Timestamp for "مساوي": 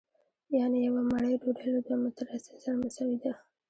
2.81-3.17